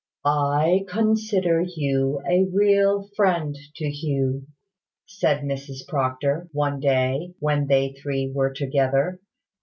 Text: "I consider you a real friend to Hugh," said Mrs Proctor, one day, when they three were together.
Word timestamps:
"I 0.25 0.83
consider 0.89 1.61
you 1.61 2.23
a 2.27 2.49
real 2.51 3.07
friend 3.15 3.55
to 3.75 3.87
Hugh," 3.87 4.47
said 5.05 5.41
Mrs 5.43 5.87
Proctor, 5.87 6.47
one 6.53 6.79
day, 6.79 7.35
when 7.37 7.67
they 7.67 7.93
three 7.93 8.31
were 8.33 8.51
together. 8.51 9.19